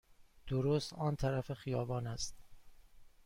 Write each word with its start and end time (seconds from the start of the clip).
درست 0.47 0.93
آن 0.93 1.15
طرف 1.15 1.53
خیابان 1.53 2.07
است. 2.07 2.35